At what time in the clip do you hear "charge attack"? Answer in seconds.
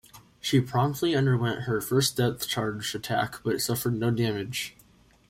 2.47-3.39